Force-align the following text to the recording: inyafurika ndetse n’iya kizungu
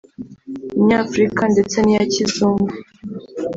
inyafurika 0.79 1.43
ndetse 1.53 1.77
n’iya 1.81 2.05
kizungu 2.13 2.71